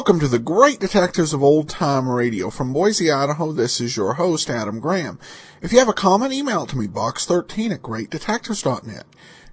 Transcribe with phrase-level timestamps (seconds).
[0.00, 2.48] Welcome to the Great Detectives of Old Time Radio.
[2.48, 5.18] From Boise, Idaho, this is your host, Adam Graham.
[5.60, 9.04] If you have a comment, email it to me, box13 at greatdetectives.net.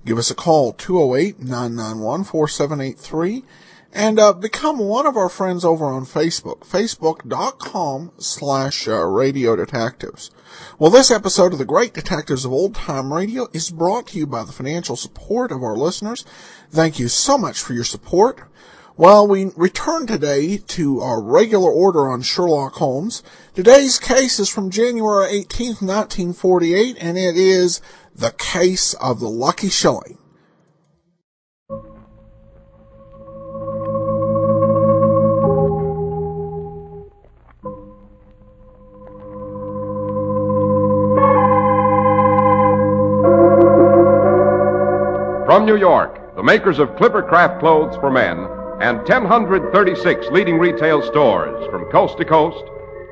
[0.05, 3.43] Give us a call, 208-991-4783,
[3.91, 10.31] and uh, become one of our friends over on Facebook, facebook.com slash uh, radio detectives.
[10.79, 14.25] Well, this episode of the Great Detectives of Old Time Radio is brought to you
[14.25, 16.23] by the financial support of our listeners.
[16.71, 18.43] Thank you so much for your support.
[18.99, 23.21] Well, we return today to our regular order on Sherlock Holmes.
[23.53, 27.79] Today's case is from January 18th, 1948, and it is
[28.15, 30.17] the case of the Lucky Shilling.
[45.45, 51.65] From New York, the makers of Clippercraft clothes for men and 1,036 leading retail stores
[51.71, 52.63] from coast to coast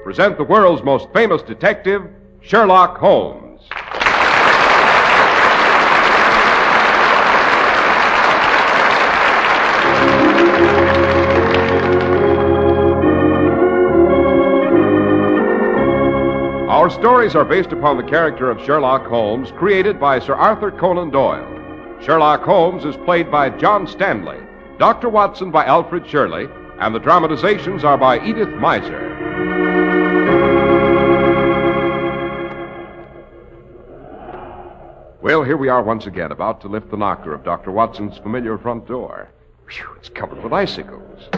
[0.03, 2.03] present the world's most famous detective,
[2.41, 3.61] Sherlock Holmes.
[16.69, 21.09] Our stories are based upon the character of Sherlock Holmes, created by Sir Arthur Conan
[21.09, 21.51] Doyle.
[22.03, 24.44] Sherlock Holmes is played by John Stanley.
[24.77, 25.07] Dr.
[25.07, 29.13] Watson by Alfred Shirley, and the dramatizations are by Edith Meiser.
[35.21, 37.71] Well, here we are once again, about to lift the knocker of Dr.
[37.71, 39.29] Watson's familiar front door.
[39.69, 41.29] Whew, it's covered with icicles.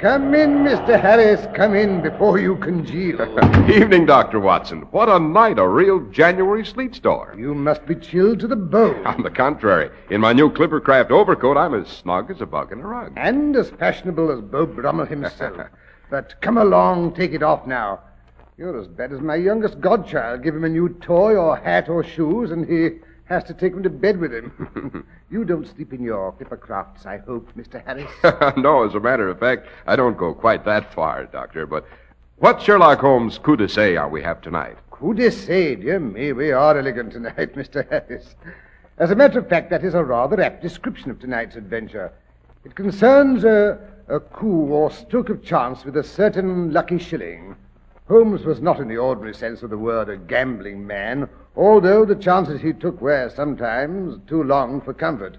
[0.00, 1.00] Come in, Mr.
[1.00, 1.46] Harris.
[1.54, 3.22] Come in before you congeal.
[3.70, 4.40] Evening, Dr.
[4.40, 4.82] Watson.
[4.90, 7.38] What a night, a real January sleet storm.
[7.38, 9.06] You must be chilled to the bone.
[9.06, 12.80] On the contrary, in my new Clippercraft overcoat, I'm as snug as a bug in
[12.80, 13.12] a rug.
[13.16, 15.68] And as fashionable as Beau Brummel himself.
[16.10, 18.00] but come along, take it off now.
[18.58, 20.42] You're as bad as my youngest godchild.
[20.42, 23.82] Give him a new toy or hat or shoes, and he has to take him
[23.82, 25.06] to bed with him.
[25.30, 27.84] you don't sleep in your Clippercrafts, I hope, Mr.
[27.84, 28.56] Harris.
[28.56, 31.66] no, as a matter of fact, I don't go quite that far, Doctor.
[31.66, 31.86] But
[32.36, 34.76] what Sherlock Holmes coup d'essai are we have tonight?
[34.90, 37.88] Coup d'essai, dear me, we are elegant tonight, Mr.
[37.88, 38.34] Harris.
[38.98, 42.12] As a matter of fact, that is a rather apt description of tonight's adventure.
[42.64, 47.56] It concerns a, a coup or stroke of chance with a certain lucky shilling.
[48.08, 52.14] Holmes was not in the ordinary sense of the word a gambling man, although the
[52.14, 55.36] chances he took were sometimes too long for comfort.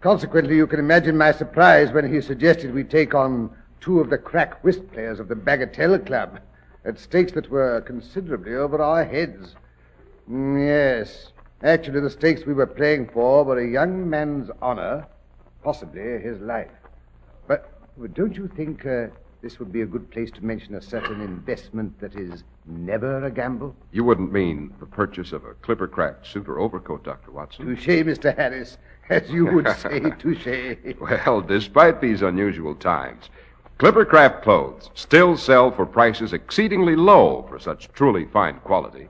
[0.00, 4.18] Consequently, you can imagine my surprise when he suggested we take on two of the
[4.18, 6.38] crack whist players of the Bagatelle Club
[6.84, 9.56] at stakes that were considerably over our heads.
[10.30, 11.32] Mm, yes,
[11.62, 15.06] actually, the stakes we were playing for were a young man's honor,
[15.64, 16.70] possibly his life.
[17.48, 17.68] But,
[18.14, 19.06] don't you think uh,
[19.46, 23.30] this would be a good place to mention a certain investment that is never a
[23.30, 23.76] gamble.
[23.92, 27.30] You wouldn't mean the purchase of a clipper Clippercraft suit or overcoat, Dr.
[27.30, 27.64] Watson?
[27.64, 28.36] Touche, Mr.
[28.36, 28.76] Harris.
[29.08, 30.96] As you would say, touche.
[31.00, 33.30] Well, despite these unusual times,
[33.78, 39.06] Clippercraft clothes still sell for prices exceedingly low for such truly fine quality.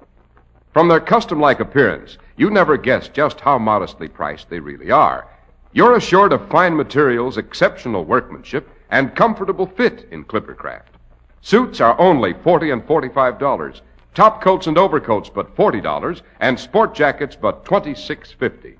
[0.74, 5.28] From their custom like appearance, you never guess just how modestly priced they really are.
[5.72, 10.96] You're assured of fine materials, exceptional workmanship, and comfortable fit in Clippercraft.
[11.40, 13.82] Suits are only 40 and forty-five dollars.
[14.14, 18.76] Top coats and overcoats but forty dollars, and sport jackets but twenty-six fifty.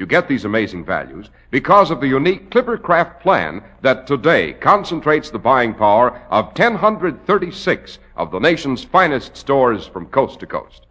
[0.00, 5.38] You get these amazing values because of the unique Clippercraft plan that today concentrates the
[5.38, 10.86] buying power of 1,036 of the nation's finest stores from coast to coast.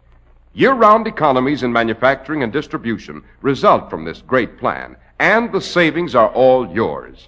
[0.52, 6.28] Year-round economies in manufacturing and distribution result from this great plan, and the savings are
[6.28, 7.26] all yours.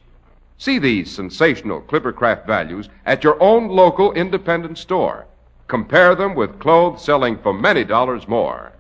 [0.63, 5.27] See these sensational Clippercraft values at your own local independent store.
[5.67, 8.71] Compare them with clothes selling for many dollars more.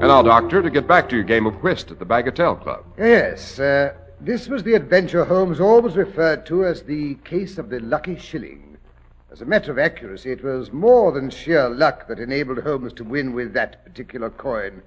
[0.00, 2.84] And now, Doctor, to get back to your game of whist at the Bagatelle Club.
[2.98, 7.78] Yes, uh, this was the adventure Holmes always referred to as the case of the
[7.78, 8.65] lucky shilling.
[9.36, 13.04] As a matter of accuracy, it was more than sheer luck that enabled Holmes to
[13.04, 14.80] win with that particular coin.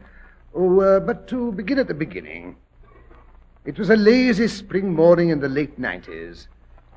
[0.56, 2.56] Oh, uh, but to begin at the beginning.
[3.64, 6.48] It was a lazy spring morning in the late 90s.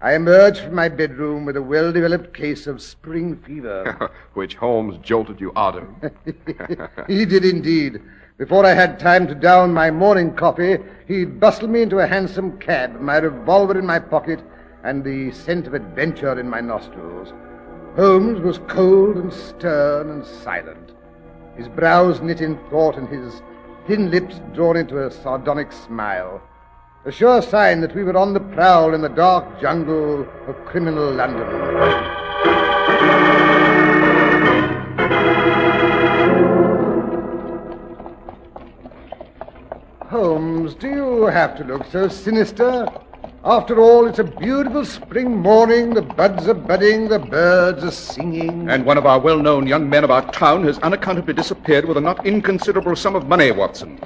[0.00, 4.10] I emerged from my bedroom with a well developed case of spring fever.
[4.32, 7.06] Which Holmes jolted you out of.
[7.06, 8.00] he did indeed.
[8.38, 12.58] Before I had time to down my morning coffee, he bustled me into a hansom
[12.60, 14.40] cab, my revolver in my pocket,
[14.84, 17.32] and the scent of adventure in my nostrils.
[17.96, 20.93] Holmes was cold and stern and silent,
[21.56, 23.43] his brows knit in thought and his
[23.87, 26.40] thin lips drawn into a sardonic smile.
[27.05, 31.11] A sure sign that we were on the prowl in the dark jungle of criminal
[31.12, 31.49] London.
[40.08, 42.87] Holmes, do you have to look so sinister?
[43.44, 45.94] After all, it's a beautiful spring morning.
[45.94, 48.71] The buds are budding, the birds are singing.
[48.71, 51.97] And one of our well known young men of our town has unaccountably disappeared with
[51.97, 54.00] a not inconsiderable sum of money, Watson.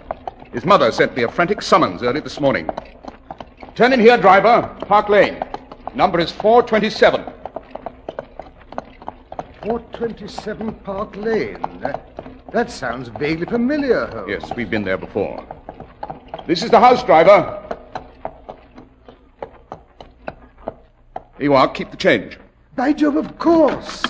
[0.55, 2.71] His mother sent me a frantic summons early this morning.
[3.75, 4.75] Turn in here, driver.
[4.87, 5.45] Park Lane.
[5.95, 7.23] Number is 427.
[9.65, 11.61] 427 Park Lane.
[11.81, 14.29] That, that sounds vaguely familiar, Holmes.
[14.31, 15.45] Yes, we've been there before.
[16.47, 17.66] This is the house, driver.
[21.39, 21.69] Here you are.
[21.69, 22.39] Keep the change.
[22.77, 24.05] By Jove, of course.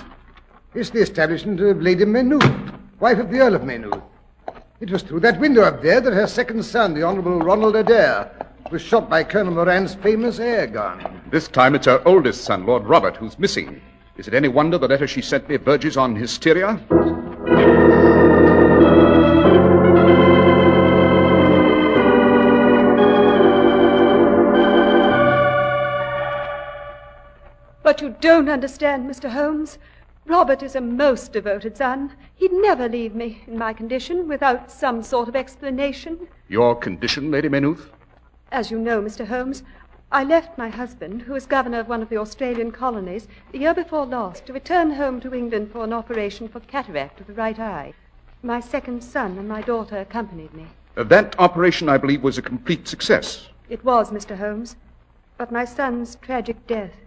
[0.75, 2.45] It's the establishment of Lady Maynooth,
[3.01, 4.01] wife of the Earl of Maynooth.
[4.79, 8.31] It was through that window up there that her second son, the Honorable Ronald Adair,
[8.71, 11.21] was shot by Colonel Moran's famous air gun.
[11.31, 13.81] This time it's her oldest son, Lord Robert, who's missing.
[14.17, 16.81] Is it any wonder the letter she sent me verges on hysteria?
[27.87, 29.31] But you don't understand, Mr.
[29.31, 29.79] Holmes.
[30.25, 32.15] Robert is a most devoted son.
[32.35, 36.27] He'd never leave me in my condition without some sort of explanation.
[36.49, 37.93] Your condition, Lady Maynooth?
[38.51, 39.29] As you know, Mr.
[39.29, 39.63] Holmes,
[40.11, 43.73] I left my husband, who is governor of one of the Australian colonies, the year
[43.73, 47.61] before last, to return home to England for an operation for cataract of the right
[47.61, 47.95] eye.
[48.43, 50.67] My second son and my daughter accompanied me.
[50.97, 53.47] Uh, that operation, I believe, was a complete success.
[53.69, 54.39] It was, Mr.
[54.39, 54.75] Holmes.
[55.39, 57.06] But my son's tragic death,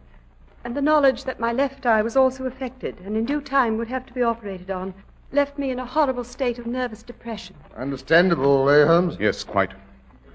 [0.63, 3.87] and the knowledge that my left eye was also affected and in due time would
[3.87, 4.93] have to be operated on,
[5.31, 7.55] left me in a horrible state of nervous depression.
[7.77, 9.17] Understandable, eh, Holmes?
[9.19, 9.71] Yes, quite.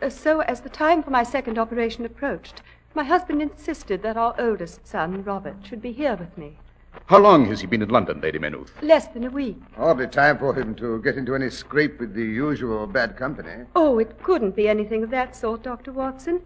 [0.01, 2.63] Uh, so, as the time for my second operation approached,
[2.95, 6.59] my husband insisted that our oldest son, Robert, should be here with me.
[7.07, 8.73] How long has he been in London, Lady Maynooth?
[8.81, 9.61] Less than a week.
[9.77, 13.65] Hardly time for him to get into any scrape with the usual bad company.
[13.75, 15.93] Oh, it couldn't be anything of that sort, Dr.
[15.93, 16.41] Watson.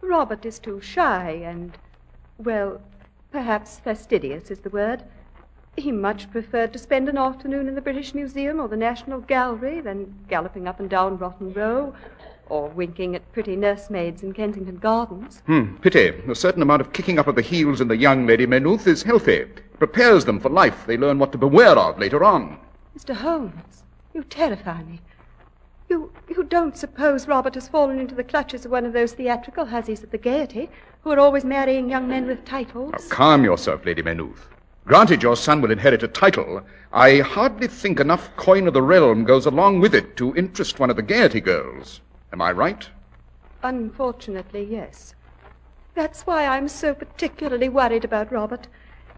[0.00, 1.76] Robert is too shy and,
[2.38, 2.80] well,
[3.30, 5.02] perhaps fastidious is the word.
[5.76, 9.80] He much preferred to spend an afternoon in the British Museum or the National Gallery
[9.80, 11.94] than galloping up and down Rotten Row
[12.48, 15.42] or winking at pretty nursemaids in Kensington Gardens.
[15.46, 16.08] Hmm, pity.
[16.28, 19.02] A certain amount of kicking up of the heels in the young Lady Maynooth is
[19.02, 19.34] healthy.
[19.34, 20.86] It prepares them for life.
[20.86, 22.58] They learn what to beware of later on.
[22.96, 23.14] Mr.
[23.14, 23.84] Holmes,
[24.14, 25.00] you terrify me.
[25.88, 29.66] You, you don't suppose Robert has fallen into the clutches of one of those theatrical
[29.66, 30.70] hussies at the Gaiety
[31.06, 32.90] who are always marrying young men with titles?
[32.90, 34.48] Now, calm yourself, Lady Maynooth.
[34.86, 36.60] Granted your son will inherit a title,
[36.92, 40.90] I hardly think enough coin of the realm goes along with it to interest one
[40.90, 42.00] of the Gaiety girls.
[42.32, 42.88] Am I right?
[43.62, 45.14] Unfortunately, yes.
[45.94, 48.66] That's why I'm so particularly worried about Robert.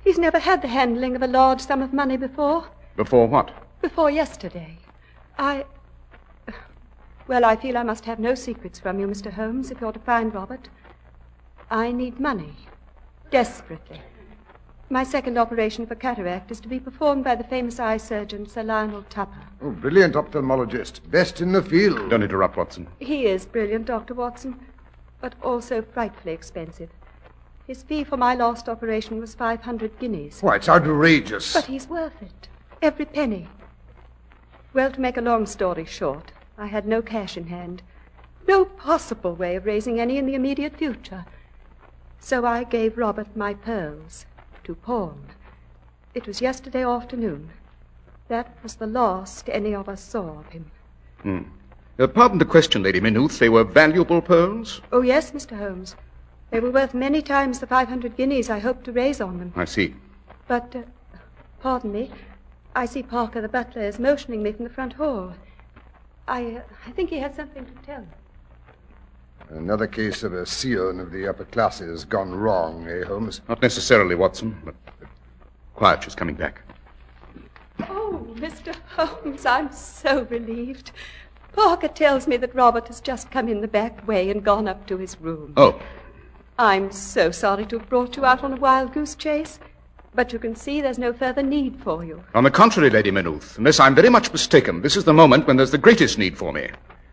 [0.04, 2.66] He's never had the handling of a large sum of money before.
[2.96, 3.50] Before what?
[3.80, 4.76] Before yesterday.
[5.38, 5.64] I.
[7.26, 9.32] Well, I feel I must have no secrets from you, Mr.
[9.32, 10.68] Holmes, if you're to find Robert.
[11.70, 12.54] I need money.
[13.30, 14.00] Desperately.
[14.88, 18.62] My second operation for cataract is to be performed by the famous eye surgeon, Sir
[18.62, 19.44] Lionel Tupper.
[19.60, 21.00] Oh, brilliant ophthalmologist.
[21.10, 22.08] Best in the field.
[22.08, 22.88] Don't interrupt, Watson.
[22.98, 24.14] He is brilliant, Dr.
[24.14, 24.58] Watson,
[25.20, 26.88] but also frightfully expensive.
[27.66, 30.40] His fee for my last operation was 500 guineas.
[30.40, 31.52] Why, it's outrageous.
[31.52, 32.48] But he's worth it.
[32.80, 33.46] Every penny.
[34.72, 37.82] Well, to make a long story short, I had no cash in hand.
[38.46, 41.26] No possible way of raising any in the immediate future.
[42.20, 44.26] So I gave Robert my pearls
[44.64, 45.22] to pawn.
[46.14, 47.50] It was yesterday afternoon.
[48.28, 50.70] That was the last any of us saw of him.
[51.22, 51.42] Hmm.
[51.98, 53.38] Uh, pardon the question, Lady Maynooth.
[53.38, 54.80] They were valuable pearls?
[54.92, 55.58] Oh, yes, Mr.
[55.58, 55.96] Holmes.
[56.50, 59.52] They were worth many times the 500 guineas I hoped to raise on them.
[59.56, 59.94] I see.
[60.46, 60.82] But, uh,
[61.60, 62.10] pardon me,
[62.74, 65.34] I see Parker, the butler, is motioning me from the front hall.
[66.28, 68.06] I, uh, I think he has something to tell me.
[69.50, 73.40] Another case of a scion of the upper classes gone wrong, eh, Holmes?
[73.48, 74.74] Not necessarily, Watson, but
[75.74, 76.60] quiet, she's coming back.
[77.88, 78.74] Oh, Mr.
[78.96, 80.92] Holmes, I'm so relieved.
[81.52, 84.86] Parker tells me that Robert has just come in the back way and gone up
[84.86, 85.54] to his room.
[85.56, 85.80] Oh,
[86.58, 89.58] I'm so sorry to have brought you out on a wild goose chase,
[90.14, 92.22] but you can see there's no further need for you.
[92.34, 95.56] on the contrary, Lady Maynooth, unless I'm very much mistaken, this is the moment when
[95.56, 96.68] there's the greatest need for me.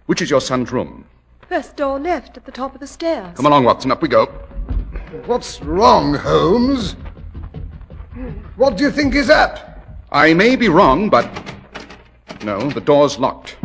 [0.08, 1.06] Which is your son's room?
[1.50, 3.36] First door left at the top of the stairs.
[3.36, 4.26] Come along, Watson, up we go.
[5.26, 6.96] What's wrong, Holmes?
[8.56, 10.00] What do you think is that?
[10.12, 11.30] I may be wrong, but.
[12.44, 13.58] No, the door's locked.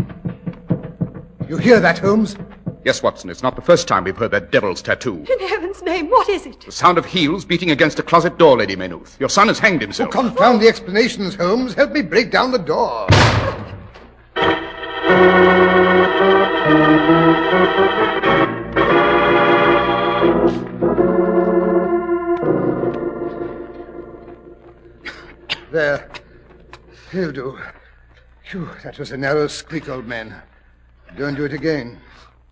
[1.48, 2.36] You hear that, Holmes?
[2.84, 5.24] Yes, Watson, it's not the first time we've heard that devil's tattoo.
[5.30, 6.60] In heaven's name, what is it?
[6.60, 9.18] The sound of heels beating against a closet door, Lady Maynooth.
[9.18, 10.08] Your son has hanged himself.
[10.08, 11.74] Oh, confound the explanations, Holmes.
[11.74, 13.06] Help me break down the door.
[16.60, 16.76] There.
[27.10, 27.58] He'll do.
[28.44, 30.42] Phew, that was a narrow squeak, old man.
[31.16, 31.98] Don't do it again.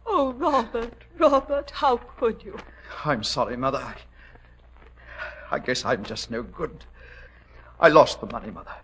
[0.06, 2.56] Oh, Robert, Robert, how could you?
[3.04, 3.78] I'm sorry, Mother.
[3.78, 3.94] I,
[5.50, 6.86] I guess I'm just no good.
[7.78, 8.74] I lost the money, Mother.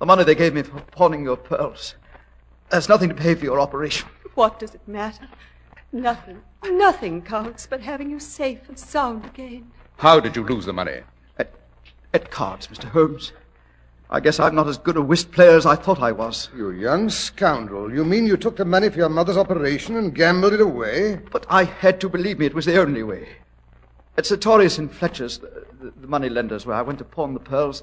[0.00, 1.94] The money they gave me for pawning your pearls.
[2.70, 4.06] There's nothing to pay for your operation.
[4.34, 5.28] What does it matter?
[5.92, 9.70] Nothing, nothing counts but having you safe and sound again.
[9.98, 11.00] How did you lose the money?
[11.38, 11.52] At,
[12.12, 12.86] at cards, Mr.
[12.86, 13.32] Holmes.
[14.10, 16.50] I guess I'm not as good a whist player as I thought I was.
[16.54, 17.92] You young scoundrel.
[17.92, 21.20] You mean you took the money for your mother's operation and gambled it away?
[21.30, 23.28] But I had to believe me, it was the only way.
[24.16, 27.40] At Sartorius and Fletcher's, the, the, the money lenders where I went to pawn the
[27.40, 27.82] pearls,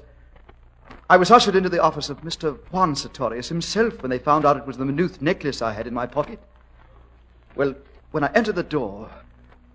[1.12, 2.56] I was ushered into the office of Mr.
[2.70, 5.92] Juan Sartorius himself when they found out it was the Maynooth necklace I had in
[5.92, 6.38] my pocket.
[7.54, 7.74] Well,
[8.12, 9.10] when I entered the door,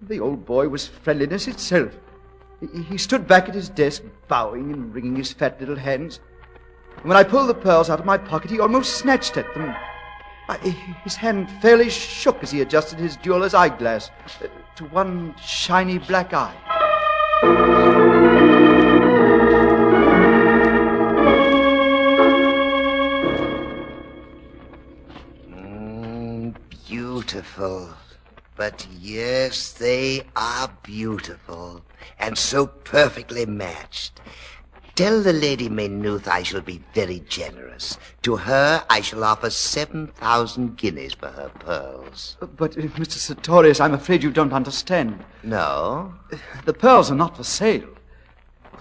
[0.02, 1.92] the old boy was friendliness itself.
[2.90, 6.22] He, stood back at his desk, bowing and wringing his fat little hands.
[6.96, 9.76] And when I pulled the pearls out of my pocket, he almost snatched at them.
[10.50, 10.58] I,
[11.04, 14.10] his hand fairly shook as he adjusted his jeweler's eyeglass
[14.42, 17.87] uh, to one shiny black eye.
[27.28, 27.90] Beautiful.
[28.56, 31.84] But yes, they are beautiful,
[32.18, 34.22] and so perfectly matched.
[34.96, 37.98] Tell the Lady Maynooth I shall be very generous.
[38.22, 42.38] To her I shall offer seven thousand guineas for her pearls.
[42.40, 43.18] But, uh, Mr.
[43.18, 45.26] Sartorius, I'm afraid you don't understand.
[45.44, 46.14] No?
[46.64, 47.90] The pearls are not for sale.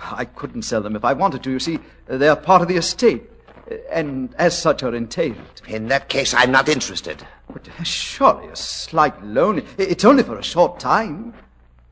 [0.00, 1.50] I couldn't sell them if I wanted to.
[1.50, 3.28] You see, they're part of the estate,
[3.68, 5.62] uh, and as such are entailed.
[5.66, 7.26] In that case, I'm not interested.
[7.52, 9.62] But surely a slight loan.
[9.78, 11.34] It's only for a short time.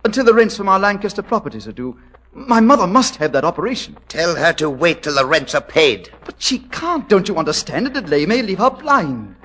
[0.04, 1.98] Until the rents from our Lancaster properties are due.
[2.32, 3.96] My mother must have that operation.
[4.08, 6.10] Tell her to wait till the rents are paid.
[6.24, 7.86] But she can't, don't you understand?
[7.86, 9.36] A delay may leave her blind.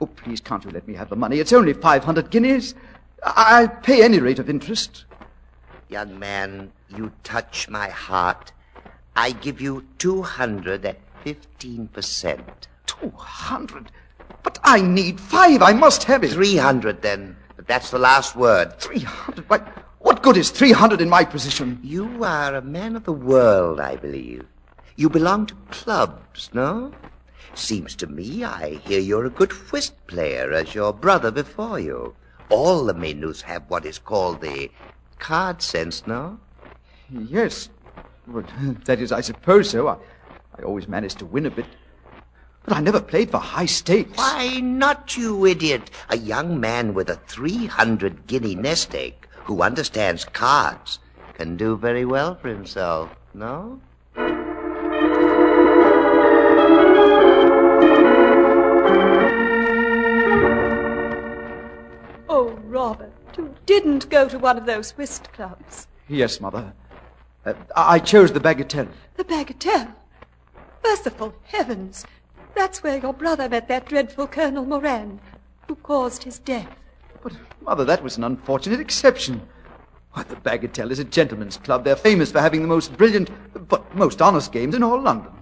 [0.00, 1.40] Oh, please, can't you let me have the money?
[1.40, 2.74] It's only 500 guineas.
[3.24, 5.04] I'll pay any rate of interest.
[5.88, 8.52] Young man, you touch my heart.
[9.14, 12.66] I give you two hundred at fifteen percent.
[12.86, 13.92] 200?
[14.42, 15.62] But I need five.
[15.62, 16.32] I must have it.
[16.32, 17.36] Three hundred then.
[17.56, 18.78] But that's the last word.
[18.80, 19.48] 300?
[19.48, 19.58] Why,
[20.00, 21.78] what good is 300 in my position?
[21.82, 24.46] You are a man of the world, I believe.
[24.96, 26.92] You belong to clubs, no?
[27.54, 32.16] Seems to me I hear you're a good whist player, as your brother before you.
[32.48, 34.70] All the Maynooths have what is called the
[35.18, 36.40] card sense, no?
[37.08, 37.68] Yes.
[38.26, 38.44] Well,
[38.86, 39.86] that is, I suppose so.
[39.88, 39.96] I,
[40.58, 41.66] I always manage to win a bit.
[42.64, 44.16] But I never played for high stakes.
[44.16, 45.90] Why not, you idiot?
[46.08, 51.00] A young man with a 300 guinea nest egg who understands cards
[51.34, 53.80] can do very well for himself, no?
[62.28, 65.88] Oh, Robert, you didn't go to one of those whist clubs.
[66.08, 66.72] Yes, Mother.
[67.44, 68.88] Uh, I I chose the Bagatelle.
[69.16, 69.94] The Bagatelle.
[70.84, 72.04] Merciful heavens!
[72.54, 75.20] That's where your brother met that dreadful Colonel Moran,
[75.68, 76.68] who caused his death.
[77.22, 79.42] But, Mother, that was an unfortunate exception.
[80.12, 81.84] Why, the Bagatelle is a gentleman's club.
[81.84, 83.30] They're famous for having the most brilliant,
[83.68, 85.32] but most honest games in all London.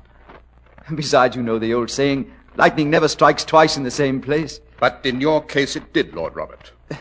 [0.87, 4.61] And besides, you know the old saying, lightning never strikes twice in the same place.
[4.79, 6.73] But in your case, it did, Lord Robert.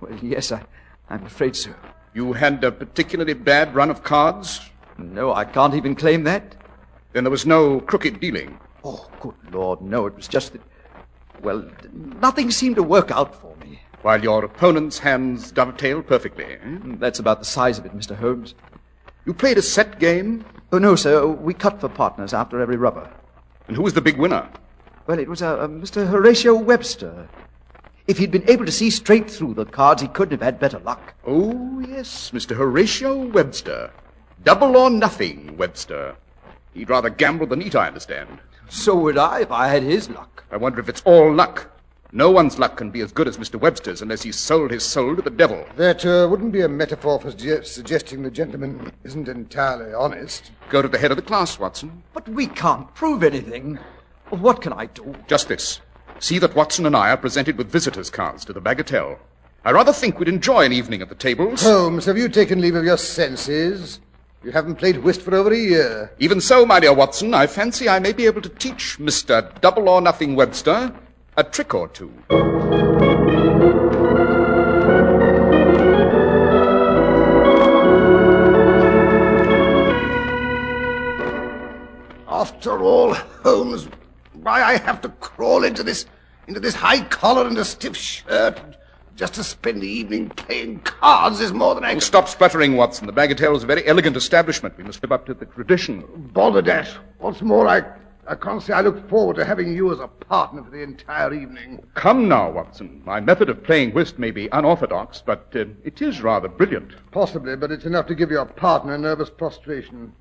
[0.00, 0.62] Well, yes, I,
[1.08, 1.72] I'm afraid so.
[2.12, 4.60] You had a particularly bad run of cards?
[4.98, 6.56] No, I can't even claim that.
[7.12, 8.58] Then there was no crooked dealing.
[8.84, 10.06] Oh, good Lord, no.
[10.06, 10.60] It was just that,
[11.42, 13.80] well, nothing seemed to work out for me.
[14.02, 16.44] While your opponent's hands dovetailed perfectly.
[16.44, 16.58] eh?
[16.98, 18.14] That's about the size of it, Mr.
[18.16, 18.54] Holmes.
[19.24, 21.24] You played a set game, Oh, no, sir.
[21.26, 23.08] We cut for partners after every rubber.
[23.68, 24.48] and who was the big winner?
[25.06, 26.06] Well, it was uh, uh, Mr.
[26.08, 27.28] Horatio Webster.
[28.06, 30.78] If he'd been able to see straight through the cards, he couldn't have had better
[30.80, 31.14] luck.
[31.26, 32.56] Oh, yes, Mr.
[32.56, 33.92] Horatio Webster.
[34.42, 36.16] Double or nothing, Webster.
[36.74, 38.40] He'd rather gamble than eat, I understand.
[38.68, 40.44] So would I if I had his luck.
[40.50, 41.70] I wonder if it's all luck.
[42.12, 43.58] No one's luck can be as good as Mr.
[43.58, 45.64] Webster's unless he's sold his soul to the devil.
[45.76, 50.52] That uh, wouldn't be a metaphor for su- suggesting the gentleman isn't entirely honest.
[50.70, 52.04] Go to the head of the class, Watson.
[52.12, 53.80] But we can't prove anything.
[54.30, 55.14] What can I do?
[55.26, 55.80] Just this.
[56.20, 59.18] See that Watson and I are presented with visitors' cards to the Bagatelle.
[59.64, 61.62] I rather think we'd enjoy an evening at the tables.
[61.62, 63.98] Holmes, have you taken leave of your senses?
[64.44, 66.12] You haven't played whist for over a year.
[66.18, 69.58] Even so, my dear Watson, I fancy I may be able to teach Mr.
[69.62, 70.92] Double or Nothing Webster
[71.38, 72.12] a trick or two.
[82.28, 83.88] After all, Holmes,
[84.34, 86.04] why I have to crawl into this
[86.46, 88.60] into this high collar and a stiff shirt
[89.16, 92.00] just to spend the evening playing cards is more than I can.
[92.00, 93.06] stop spluttering, Watson.
[93.06, 94.76] The Bagatelle is a very elegant establishment.
[94.76, 96.02] We must live up to the tradition.
[96.32, 96.92] Bother dash.
[97.18, 97.84] What's more, I
[98.26, 101.34] I can't say I look forward to having you as a partner for the entire
[101.34, 101.84] evening.
[101.94, 103.02] Come now, Watson.
[103.04, 106.94] My method of playing whist may be unorthodox, but uh, it is rather brilliant.
[107.10, 110.12] Possibly, but it's enough to give your partner nervous prostration.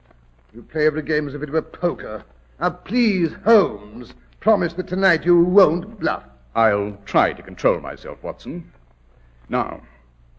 [0.54, 2.26] You play every game as if it were poker.
[2.60, 6.24] Now, please, Holmes, promise that tonight you won't bluff.
[6.56, 8.70] I'll try to control myself, Watson.
[9.54, 9.84] Now,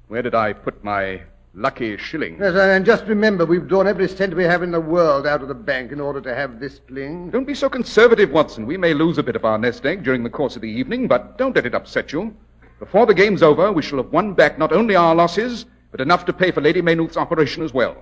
[0.08, 1.22] where did I put my
[1.54, 2.36] lucky shilling?
[2.40, 5.46] Yes, and just remember, we've drawn every cent we have in the world out of
[5.46, 7.30] the bank in order to have this fling.
[7.30, 8.66] Don't be so conservative, Watson.
[8.66, 11.06] We may lose a bit of our nest egg during the course of the evening,
[11.06, 12.34] but don't let it upset you.
[12.80, 16.24] Before the game's over, we shall have won back not only our losses, but enough
[16.24, 17.96] to pay for Lady Maynooth's operation as well.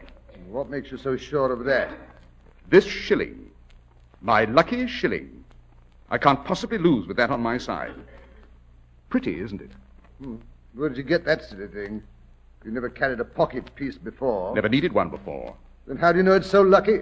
[0.49, 1.91] What makes you so sure of that?
[2.71, 3.51] This shilling,
[4.23, 5.45] my lucky shilling.
[6.09, 7.97] I can't possibly lose with that on my side.
[9.11, 9.73] Pretty, isn't it?
[10.19, 10.37] Hmm.
[10.75, 12.03] Where did you get that silly thing?
[12.65, 14.55] You never carried a pocket piece before.
[14.55, 15.55] Never needed one before.
[15.87, 17.01] Then how do you know it's so lucky?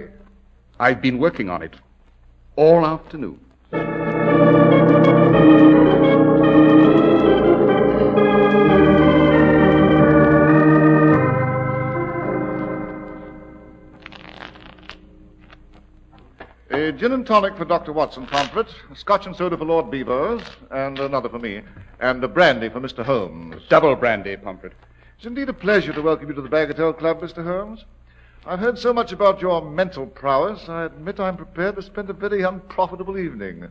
[0.81, 1.75] I've been working on it
[2.57, 3.39] all afternoon.
[17.01, 17.95] Gin and tonic for Dr.
[17.95, 21.63] Watson, Pomfret, scotch and soda for Lord Beavers, and another for me,
[21.99, 23.03] and a brandy for Mr.
[23.03, 23.63] Holmes.
[23.71, 24.75] Double brandy, Pomfret.
[25.17, 27.43] It's indeed a pleasure to welcome you to the Bagatelle Club, Mr.
[27.43, 27.87] Holmes.
[28.45, 32.13] I've heard so much about your mental prowess, I admit I'm prepared to spend a
[32.13, 33.69] very unprofitable evening.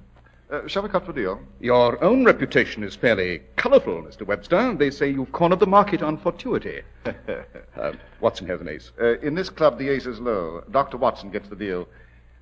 [0.50, 1.39] Uh, shall we cut for deal?
[1.60, 4.26] Your own reputation is fairly colourful, Mr.
[4.26, 4.74] Webster.
[4.74, 6.82] They say you've cornered the market on fortuity.
[7.06, 8.92] uh, Watson has an ace.
[9.00, 10.63] Uh, in this club, the ace is low.
[10.72, 10.98] Dr.
[10.98, 11.88] Watson gets the deal.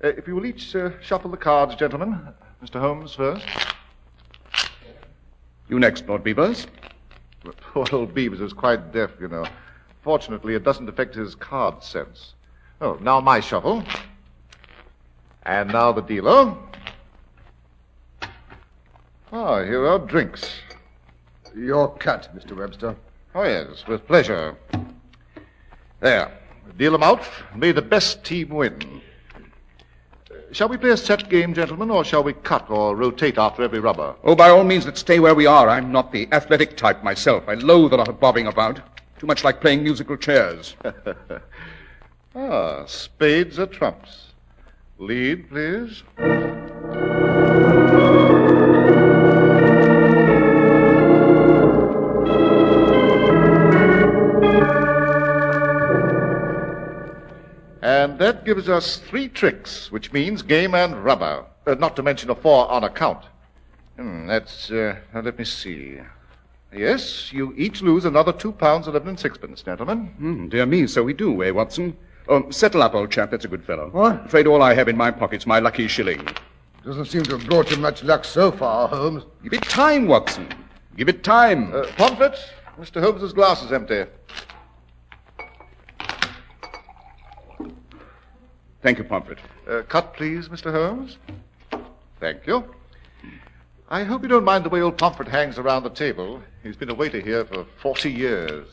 [0.02, 2.20] Uh, if you will each uh, shuffle the cards, gentlemen.
[2.62, 2.80] Mr.
[2.80, 3.44] Holmes first.
[5.68, 6.66] You next, Lord Beavers.
[7.44, 9.44] But poor old Beavers is quite deaf, you know.
[10.02, 12.34] Fortunately, it doesn't affect his card sense.
[12.80, 13.82] Oh, now my shuffle.
[15.42, 16.54] And now the dealer.
[19.32, 20.60] Ah, here are drinks.
[21.56, 22.56] Your cut, Mr.
[22.56, 22.94] Webster.
[23.34, 24.56] Oh, yes, with pleasure.
[26.00, 26.32] There.
[26.76, 27.26] Deal them out.
[27.56, 29.00] May the best team win.
[30.50, 33.80] Shall we play a set game, gentlemen, or shall we cut or rotate after every
[33.80, 34.14] rubber?
[34.24, 35.68] Oh, by all means, let's stay where we are.
[35.68, 37.44] I'm not the athletic type myself.
[37.46, 38.80] I loathe a lot of bobbing about.
[39.18, 40.74] Too much like playing musical chairs.
[42.34, 44.28] Ah, spades or trumps.
[44.98, 46.04] Lead, please.
[58.08, 61.44] And that gives us three tricks, which means game and rubber.
[61.66, 63.26] Uh, not to mention a four on account.
[63.98, 65.98] Hmm, that's, uh, let me see.
[66.74, 70.06] Yes, you each lose another two pounds, eleven and sixpence, gentlemen.
[70.16, 71.94] Hmm, dear me, so we do, eh, Watson?
[72.28, 73.30] Oh, settle up, old chap.
[73.30, 73.90] That's a good fellow.
[73.90, 74.24] What?
[74.24, 76.26] Afraid all I have in my pocket's my lucky shilling.
[76.86, 79.24] Doesn't seem to have brought you much luck so far, Holmes.
[79.42, 80.48] Give it time, Watson.
[80.96, 81.74] Give it time.
[81.74, 82.38] Uh, Pomfret,
[82.80, 83.02] Mr.
[83.02, 84.06] Holmes's glass is empty.
[88.82, 89.38] Thank you, Pomfret.
[89.68, 90.72] Uh, cut, please, Mr.
[90.72, 91.18] Holmes.
[92.20, 92.64] Thank you.
[93.90, 96.42] I hope you don't mind the way old Pomfret hangs around the table.
[96.62, 98.68] He's been a waiter here for 40 years.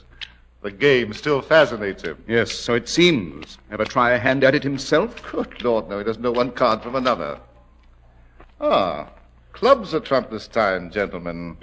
[0.62, 2.24] The game still fascinates him.
[2.28, 3.58] Yes, so it seems.
[3.72, 5.22] Ever try a hand at it himself?
[5.32, 7.40] Good Lord, no, he doesn't know one card from another.
[8.60, 9.10] Ah,
[9.54, 11.58] clubs are trump this time, gentlemen.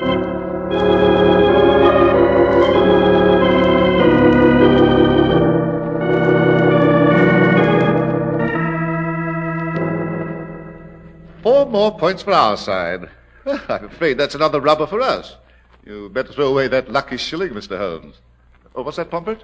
[11.83, 13.09] More points for our side.
[13.45, 15.35] I'm afraid that's another rubber for us.
[15.85, 17.77] You better throw away that lucky shilling, Mr.
[17.77, 18.21] Holmes.
[18.77, 19.43] Oh, what's that, Pomfret?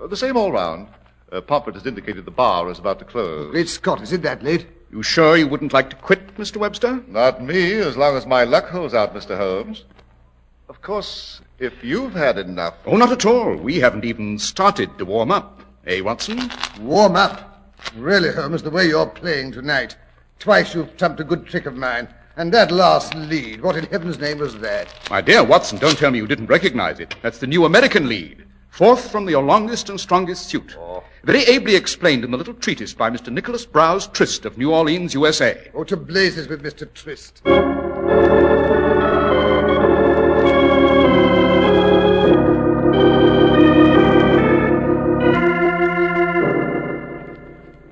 [0.00, 0.88] Uh, the same all round.
[1.30, 3.50] Uh, Pomfret has indicated the bar is about to close.
[3.50, 4.68] Great Scott, is it that late?
[4.90, 6.56] You sure you wouldn't like to quit, Mr.
[6.56, 7.04] Webster?
[7.08, 9.36] Not me, as long as my luck holds out, Mr.
[9.36, 9.84] Holmes.
[10.70, 12.76] Of course, if you've had enough.
[12.86, 13.54] Oh, not at all.
[13.54, 15.60] We haven't even started to warm up.
[15.86, 16.50] Eh, Watson?
[16.80, 17.74] Warm up.
[17.96, 19.94] Really, Holmes, the way you're playing tonight.
[20.40, 22.08] Twice you've trumped a good trick of mine.
[22.36, 24.88] And that last lead, what in heaven's name was that?
[25.10, 27.14] My dear Watson, don't tell me you didn't recognize it.
[27.20, 28.46] That's the new American lead.
[28.70, 30.76] Fourth from your longest and strongest suit.
[30.78, 31.04] Oh.
[31.24, 33.30] Very ably explained in the little treatise by Mr.
[33.30, 35.70] Nicholas Browne Trist of New Orleans, USA.
[35.74, 36.90] Oh, to blazes with Mr.
[36.94, 37.42] Trist.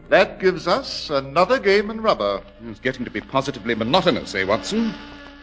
[0.09, 2.41] That gives us another game in rubber.
[2.67, 4.95] It's getting to be positively monotonous, eh, Watson?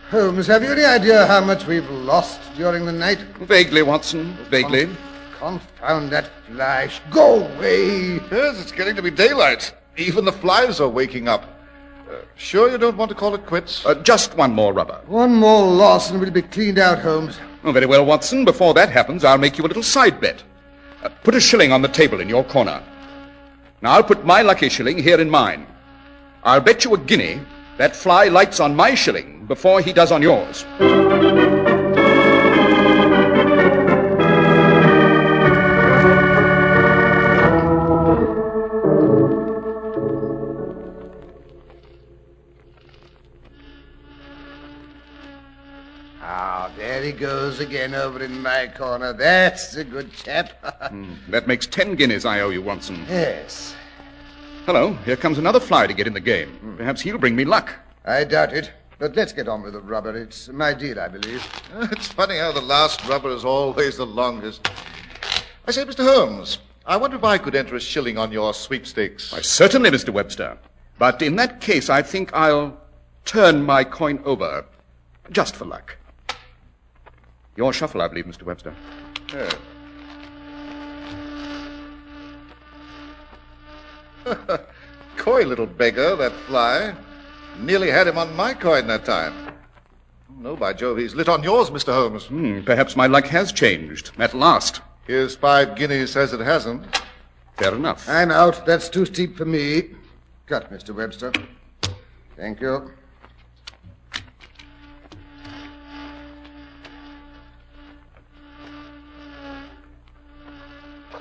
[0.09, 3.19] Holmes, have you any idea how much we've lost during the night?
[3.41, 4.35] Vaguely, Watson.
[4.49, 4.89] Vaguely.
[5.37, 6.89] Confound that fly.
[7.11, 8.19] Go away.
[8.31, 9.73] Yes, it's getting to be daylight.
[9.97, 11.43] Even the flies are waking up.
[12.09, 13.85] Uh, sure you don't want to call it quits?
[13.85, 14.99] Uh, just one more rubber.
[15.05, 17.39] One more loss and we'll be cleaned out, Holmes.
[17.63, 18.45] Oh, very well, Watson.
[18.45, 20.43] Before that happens, I'll make you a little side bet.
[21.03, 22.81] Uh, put a shilling on the table in your corner.
[23.81, 25.67] Now, I'll put my lucky shilling here in mine.
[26.43, 27.41] I'll bet you a guinea
[27.77, 30.65] that fly lights on my shilling before he does on yours.
[47.05, 49.13] He goes again over in my corner.
[49.13, 50.51] That's a good chap.
[50.89, 53.05] Hmm, that makes ten guineas I owe you, Watson.
[53.07, 53.75] yes.
[54.65, 56.75] Hello, here comes another fly to get in the game.
[56.77, 57.73] Perhaps he'll bring me luck.
[58.05, 58.71] I doubt it.
[58.97, 60.15] But let's get on with the rubber.
[60.15, 61.45] It's my deal, I believe.
[61.91, 64.67] It's funny how the last rubber is always the longest.
[65.67, 66.03] I say, Mr.
[66.03, 69.31] Holmes, I wonder if I could enter a shilling on your sweepstakes.
[69.31, 70.09] Why, certainly, Mr.
[70.11, 70.57] Webster.
[70.97, 72.77] But in that case, I think I'll
[73.25, 74.65] turn my coin over,
[75.31, 75.97] just for luck.
[77.55, 78.43] Your shuffle, I believe, Mr.
[78.43, 78.73] Webster.
[79.33, 79.51] Yeah.
[85.17, 86.93] Coy little beggar, that fly.
[87.59, 89.53] Nearly had him on my coin that time.
[90.37, 91.93] No, by Jove, he's lit on yours, Mr.
[91.93, 92.25] Holmes.
[92.25, 94.81] Hmm, perhaps my luck has changed, at last.
[95.07, 96.85] Here's five guineas says it hasn't.
[97.57, 98.09] Fair enough.
[98.09, 98.65] I'm out.
[98.65, 99.91] That's too steep for me.
[100.47, 100.93] Cut, Mr.
[100.93, 101.31] Webster.
[102.35, 102.91] Thank you.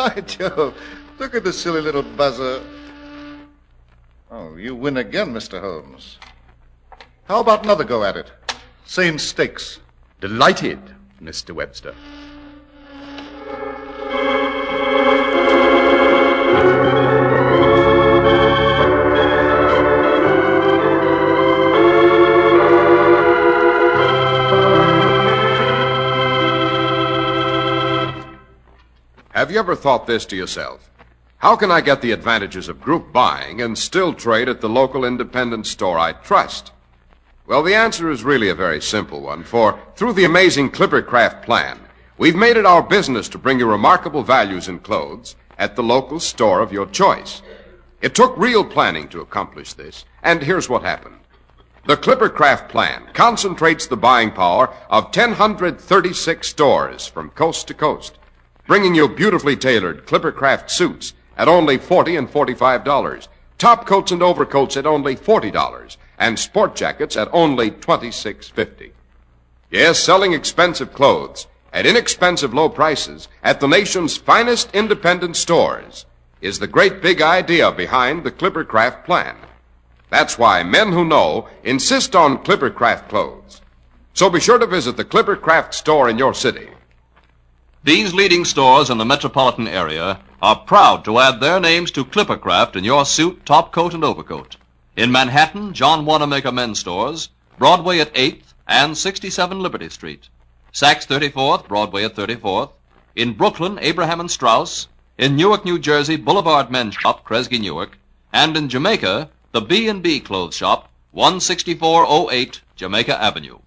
[0.04, 0.74] By Jove,
[1.18, 2.62] look at the silly little buzzer.
[4.30, 5.58] Oh, you win again, Mr.
[5.58, 6.18] Holmes.
[7.24, 8.30] How about another go at it?
[8.84, 9.80] Same stakes.
[10.20, 10.78] Delighted,
[11.22, 11.52] Mr.
[11.54, 11.94] Webster.
[29.54, 30.90] You ever thought this to yourself?
[31.38, 35.04] How can I get the advantages of group buying and still trade at the local
[35.04, 36.72] independent store I trust?
[37.46, 41.78] Well, the answer is really a very simple one, for through the amazing Clippercraft plan,
[42.18, 46.18] we've made it our business to bring you remarkable values in clothes at the local
[46.18, 47.40] store of your choice.
[48.02, 51.18] It took real planning to accomplish this, and here's what happened.
[51.86, 58.18] The Clippercraft plan concentrates the buying power of 1,036 stores from coast to coast,
[58.66, 64.76] bringing you beautifully tailored Clippercraft suits at only 40 and $45, top coats and overcoats
[64.76, 68.92] at only $40, and sport jackets at only $26.50.
[69.70, 76.06] Yes, selling expensive clothes at inexpensive low prices at the nation's finest independent stores
[76.40, 79.36] is the great big idea behind the Clippercraft plan.
[80.10, 83.62] That's why men who know insist on Clippercraft clothes.
[84.12, 86.68] So be sure to visit the Clippercraft store in your city.
[87.84, 92.76] These leading stores in the metropolitan area are proud to add their names to Clippercraft
[92.76, 94.56] in your suit, top coat, and overcoat.
[94.96, 100.30] In Manhattan, John Wanamaker Men's Stores, Broadway at 8th and 67 Liberty Street.
[100.72, 102.70] Saks 34th, Broadway at 34th.
[103.16, 104.88] In Brooklyn, Abraham and Straus.
[105.18, 107.98] In Newark, New Jersey, Boulevard Men's Shop, Kresge Newark.
[108.32, 113.58] And in Jamaica, the B&B Clothes Shop, 16408 Jamaica Avenue.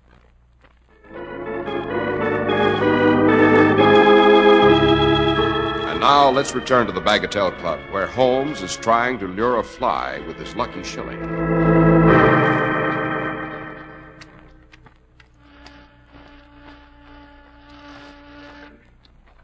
[6.08, 10.24] Now let's return to the Bagatelle Club, where Holmes is trying to lure a fly
[10.26, 11.20] with his lucky shilling.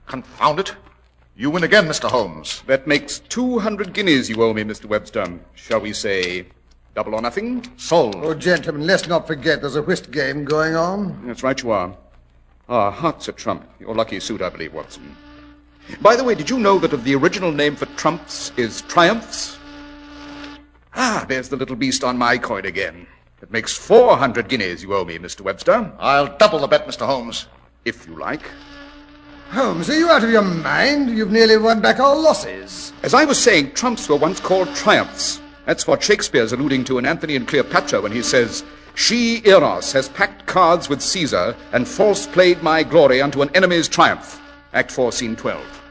[0.06, 0.74] Confound it!
[1.36, 2.10] You win again, Mr.
[2.10, 2.64] Holmes.
[2.68, 4.86] That makes 200 guineas you owe me, Mr.
[4.86, 5.42] Webster.
[5.56, 6.46] Shall we say
[6.96, 7.70] double or nothing?
[7.76, 8.16] Sold.
[8.16, 11.28] Oh, gentlemen, let's not forget there's a whist game going on.
[11.28, 11.98] That's right, you are.
[12.70, 13.70] Ah, heart's a trump.
[13.82, 15.14] Your lucky suit, I believe, Watson.
[16.02, 19.58] By the way, did you know that the original name for trumps is triumphs?
[20.96, 23.08] Ah, there's the little beast on my coin again.
[23.42, 25.42] It makes 400 guineas you owe me, Mr.
[25.42, 25.92] Webster.
[26.00, 27.06] I'll double the bet, Mr.
[27.06, 27.48] Holmes.
[27.84, 28.44] If you like.
[29.50, 31.16] Holmes, are you out of your mind?
[31.16, 32.94] You've nearly won back our losses.
[33.04, 35.42] As I was saying, trumps were once called triumphs.
[35.66, 38.64] That's what Shakespeare's alluding to in Antony and Cleopatra when he says,
[38.96, 43.88] She, Eros, has packed cards with Caesar and false played my glory unto an enemy's
[43.88, 44.40] triumph.
[44.74, 45.82] Act 4, Scene 12.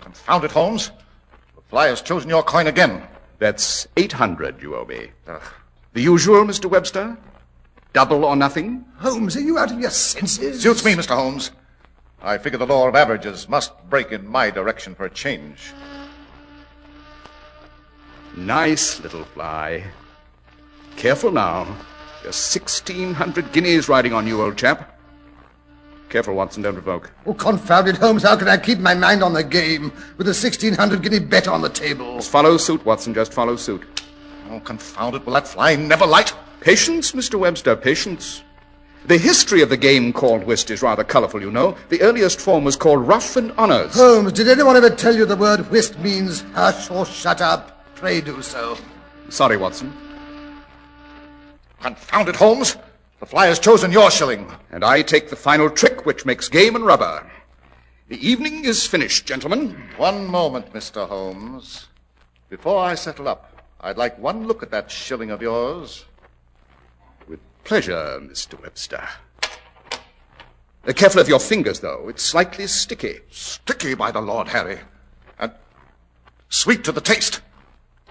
[0.00, 0.90] Confound it, Holmes.
[1.54, 3.02] The fly has chosen your coin again.
[3.38, 5.10] That's 800 you owe me.
[5.92, 6.70] The usual, Mr.
[6.70, 7.16] Webster?
[7.92, 8.84] Double or nothing?
[8.98, 10.62] Holmes, are you out of your senses?
[10.62, 11.14] Suits me, Mr.
[11.14, 11.50] Holmes.
[12.22, 15.72] I figure the law of averages must break in my direction for a change.
[18.36, 19.84] Nice little fly.
[20.96, 21.64] Careful now.
[22.22, 24.97] There's 1,600 guineas riding on you, old chap.
[26.08, 27.10] Careful, Watson, don't provoke.
[27.26, 28.22] Oh, confound it, Holmes.
[28.22, 31.60] How can I keep my mind on the game with a 1,600 guinea bet on
[31.60, 32.16] the table?
[32.16, 33.82] Just follow suit, Watson, just follow suit.
[34.50, 35.26] Oh, confound it.
[35.26, 36.32] Will that fly never light?
[36.60, 37.38] Patience, Mr.
[37.38, 38.42] Webster, patience.
[39.04, 41.76] The history of the game called whist is rather colorful, you know.
[41.90, 43.94] The earliest form was called ruff and honors.
[43.94, 47.84] Holmes, did anyone ever tell you the word whist means hush or shut up?
[47.94, 48.78] Pray do so.
[49.28, 49.92] Sorry, Watson.
[51.80, 52.76] Confound it, Holmes.
[53.20, 54.50] The fly has chosen your shilling.
[54.70, 57.28] And I take the final trick, which makes game and rubber.
[58.08, 59.90] The evening is finished, gentlemen.
[59.96, 61.08] One moment, Mr.
[61.08, 61.88] Holmes.
[62.48, 66.04] Before I settle up, I'd like one look at that shilling of yours.
[67.28, 68.60] With pleasure, Mr.
[68.62, 69.06] Webster.
[70.86, 72.08] Uh, careful of your fingers, though.
[72.08, 73.20] It's slightly sticky.
[73.30, 74.78] Sticky, by the Lord Harry.
[75.38, 75.52] And
[76.48, 77.42] sweet to the taste.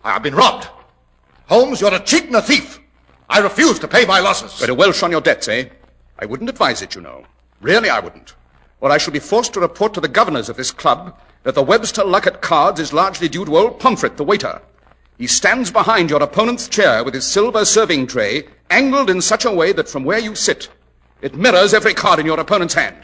[0.04, 0.68] I've been robbed.
[1.48, 2.80] Holmes, you're a cheat and a thief.
[3.30, 4.60] I refuse to pay my losses.
[4.60, 5.66] Better welsh on your debts, eh?
[6.20, 7.26] I wouldn't advise it, you know.
[7.62, 8.36] Really, I wouldn't.
[8.80, 11.64] Or I shall be forced to report to the governors of this club that the
[11.64, 14.62] Webster luck at cards is largely due to old Pomfret, the waiter.
[15.18, 19.52] He stands behind your opponent's chair with his silver serving tray, angled in such a
[19.52, 20.70] way that from where you sit,
[21.22, 22.98] it mirrors every card in your opponent's hand.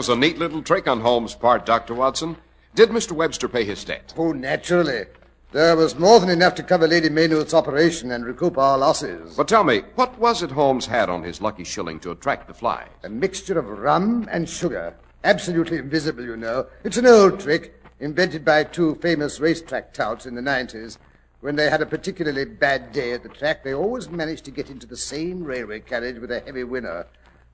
[0.00, 1.92] Was a neat little trick on Holmes' part, Dr.
[1.92, 2.34] Watson.
[2.74, 3.12] Did Mr.
[3.12, 4.14] Webster pay his debt?
[4.16, 5.04] Oh, naturally.
[5.52, 9.36] There was more than enough to cover Lady Maynard's operation and recoup our losses.
[9.36, 12.54] But tell me, what was it Holmes had on his lucky shilling to attract the
[12.54, 12.86] fly?
[13.04, 14.94] A mixture of rum and sugar.
[15.22, 16.64] Absolutely invisible, you know.
[16.82, 20.96] It's an old trick, invented by two famous racetrack touts in the 90s.
[21.42, 24.70] When they had a particularly bad day at the track, they always managed to get
[24.70, 27.06] into the same railway carriage with a heavy winner.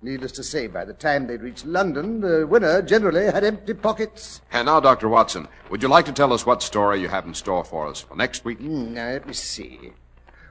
[0.02, 4.42] Needless to say, by the time they'd reached London, the winner generally had empty pockets.
[4.52, 5.08] And now, Dr.
[5.08, 8.02] Watson, would you like to tell us what story you have in store for us
[8.02, 8.58] for next week?
[8.58, 9.92] Hmm, now, let me see.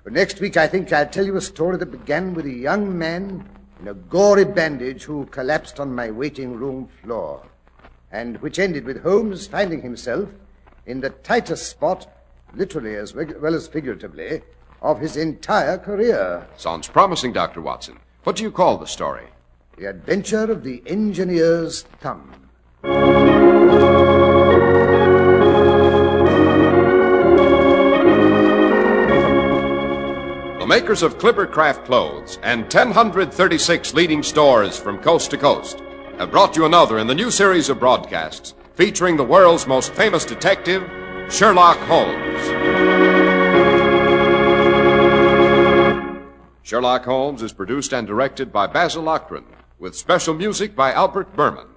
[0.04, 2.98] Well, next week, I think I'll tell you a story that began with a young
[2.98, 3.48] man
[3.80, 7.46] in a gory bandage who collapsed on my waiting room floor,
[8.12, 10.30] and which ended with Holmes finding himself
[10.88, 12.08] in the tightest spot,
[12.56, 14.42] literally as well as figuratively,
[14.82, 16.48] of his entire career.
[16.58, 17.62] Sounds promising, Dr.
[17.62, 18.00] Watson.
[18.24, 19.28] What do you call the story?
[19.78, 22.32] The Adventure of the Engineer's Thumb.
[22.82, 22.90] The
[30.66, 35.82] makers of Clippercraft clothes and 1,036 leading stores from coast to coast
[36.20, 40.24] have brought you another in the new series of broadcasts featuring the world's most famous
[40.24, 40.90] detective,
[41.30, 42.46] Sherlock Holmes.
[46.64, 49.44] Sherlock Holmes is produced and directed by Basil Loughrane,
[49.80, 51.68] with special music by Albert Buhrman.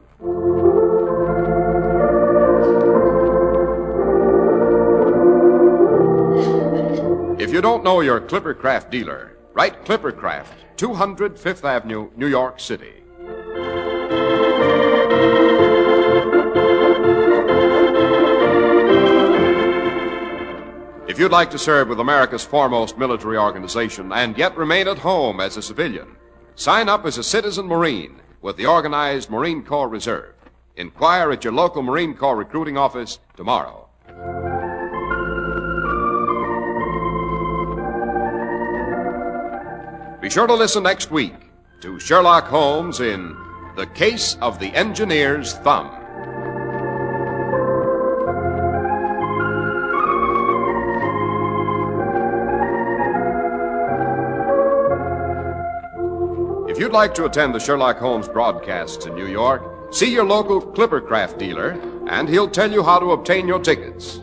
[7.40, 12.92] If you don't know your Clippercraft dealer, write Clippercraft, 200 Fifth Avenue, New York City.
[21.08, 25.40] If you'd like to serve with America's foremost military organization and yet remain at home
[25.40, 26.17] as a civilian,
[26.58, 30.34] sign up as a citizen Marine with the organized Marine Corps Reserve.
[30.76, 33.88] Inquire at your local Marine Corps recruiting office tomorrow.
[40.20, 41.34] Be sure to listen next week
[41.80, 43.36] to Sherlock Holmes in
[43.76, 46.07] The Case of the Engineer's Thumb.
[56.78, 60.62] If you'd like to attend the Sherlock Holmes broadcasts in New York, see your local
[60.62, 61.70] Clippercraft dealer,
[62.06, 64.18] and he'll tell you how to obtain your tickets.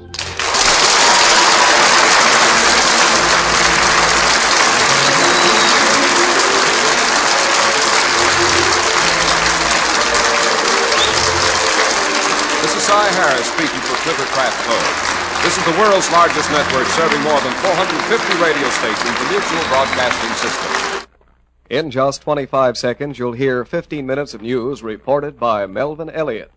[12.63, 15.43] This is Cy Harris speaking for Clippercraft Clothes.
[15.43, 20.31] This is the world's largest network serving more than 450 radio stations the mutual broadcasting
[20.39, 20.94] system.
[21.69, 26.51] In just 25 seconds, you'll hear 15 minutes of news reported by Melvin Elliott.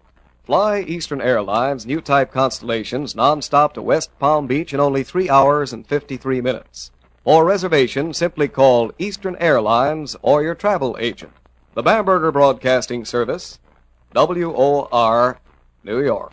[0.45, 5.73] Fly Eastern Airlines new type constellations nonstop to West Palm Beach in only 3 hours
[5.73, 6.91] and 53 minutes.
[7.25, 11.33] For reservation, simply call Eastern Airlines or your travel agent.
[11.73, 13.59] The Bamberger Broadcasting Service,
[14.15, 15.39] WOR,
[15.85, 16.33] New York.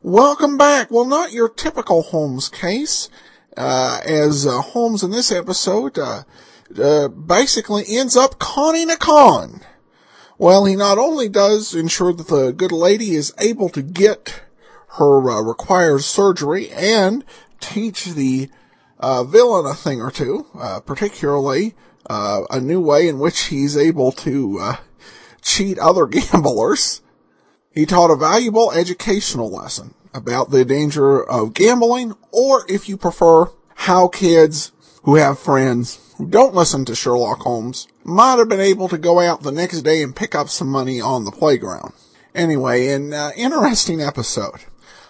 [0.00, 0.90] Welcome back.
[0.90, 3.10] Well, not your typical Holmes case,
[3.60, 6.22] as uh, Holmes in this episode uh,
[6.78, 9.60] uh, basically ends up conning a con.
[10.38, 14.42] Well, he not only does ensure that the good lady is able to get
[14.94, 17.24] her uh, required surgery and
[17.60, 18.48] teach the
[18.98, 21.74] uh, villain a thing or two, uh, particularly
[22.08, 24.76] uh, a new way in which he's able to uh,
[25.42, 27.02] cheat other gamblers.
[27.72, 33.46] He taught a valuable educational lesson about the danger of gambling, or if you prefer,
[33.74, 34.72] how kids
[35.04, 39.20] who have friends who don't listen to Sherlock Holmes might have been able to go
[39.20, 41.92] out the next day and pick up some money on the playground.
[42.34, 44.60] Anyway, an uh, interesting episode.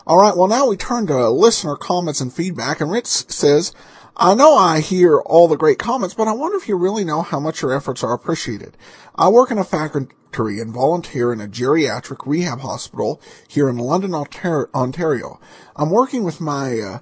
[0.06, 3.72] Alright, well now we turn to listener comments and feedback, and Rich says,
[4.16, 7.22] I know I hear all the great comments, but I wonder if you really know
[7.22, 8.76] how much your efforts are appreciated.
[9.16, 14.14] I work in a factory and volunteer in a geriatric rehab hospital here in London,
[14.14, 15.40] Ontario.
[15.76, 16.98] I'm working with my uh,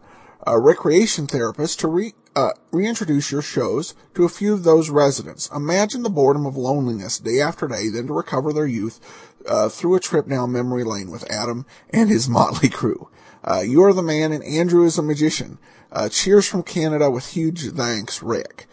[0.46, 5.50] uh, recreation therapist to re- uh, reintroduce your shows to a few of those residents.
[5.54, 9.00] Imagine the boredom of loneliness day after day, then to recover their youth
[9.46, 13.08] uh, through a trip down memory lane with Adam and his motley crew.
[13.44, 15.58] Uh, you are the man, and Andrew is a magician.
[15.92, 18.66] Uh, cheers from Canada with huge thanks, Rick.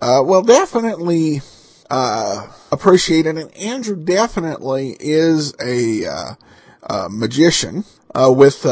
[0.00, 1.42] Well, definitely
[1.92, 8.66] uh, appreciate it, and Andrew definitely is a uh, magician with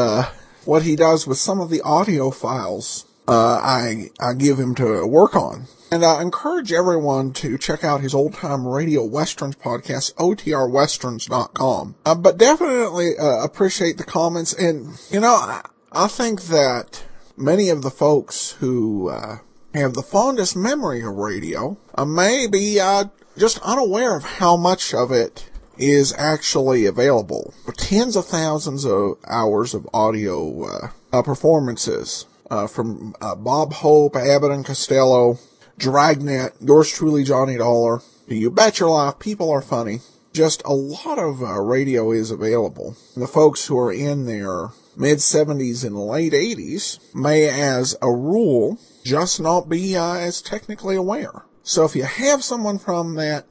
[0.65, 5.35] what he does with some of the audio files I I give him to work
[5.35, 5.67] on.
[5.91, 11.95] And I encourage everyone to check out his old time radio westerns podcast, otrwesterns.com.
[12.05, 14.53] Uh, but definitely uh, appreciate the comments.
[14.53, 17.03] And, you know, I, I think that
[17.35, 19.39] many of the folks who uh,
[19.79, 23.05] have the fondest memory of radio uh, may be uh,
[23.37, 27.53] just unaware of how much of it is actually available.
[27.77, 30.65] Tens of thousands of hours of audio
[31.11, 32.25] uh, performances
[32.69, 35.39] from Bob Hope, Abbott and Costello,
[35.81, 38.01] Dragnet, yours truly, Johnny Dollar.
[38.27, 40.01] You bet your life, people are funny.
[40.31, 42.95] Just a lot of uh, radio is available.
[43.17, 48.79] The folks who are in their mid 70s and late 80s may, as a rule,
[49.03, 51.43] just not be uh, as technically aware.
[51.63, 53.45] So if you have someone from that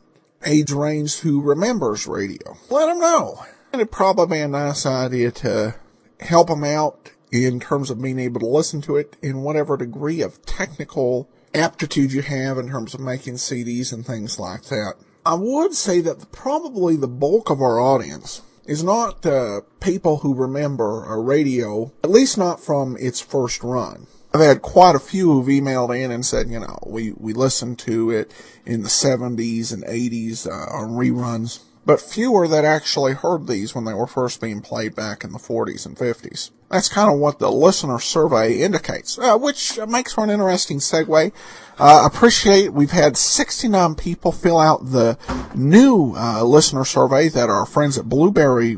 [0.45, 3.45] age range who remembers radio, let them know.
[3.73, 5.77] And it'd probably be a nice idea to
[6.21, 10.21] help them out in terms of being able to listen to it in whatever degree
[10.21, 14.95] of technical aptitude you have in terms of making CDs and things like that.
[15.25, 20.35] I would say that probably the bulk of our audience is not uh, people who
[20.35, 24.07] remember a radio, at least not from its first run.
[24.33, 27.79] I've had quite a few who've emailed in and said, you know, we, we listened
[27.81, 28.33] to it
[28.65, 33.85] in the 70s and 80s uh, on reruns but fewer that actually heard these when
[33.85, 36.51] they were first being played back in the 40s and 50s.
[36.69, 41.33] That's kind of what the listener survey indicates, uh, which makes for an interesting segue.
[41.79, 45.19] Uh, appreciate we've had 69 people fill out the
[45.55, 48.77] new uh, listener survey that our friends at Blubrry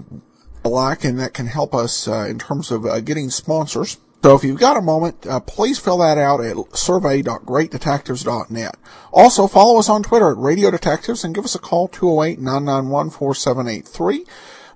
[0.64, 3.99] like, and that can help us uh, in terms of uh, getting sponsors.
[4.23, 8.77] So if you've got a moment, uh, please fill that out at survey.greatdetectives.net.
[9.12, 14.25] Also, follow us on Twitter at Radio Detectives and give us a call 208-991-4783.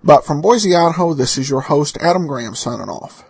[0.02, 3.22] But from Boise, Idaho, this is your host, Adam Graham, signing off.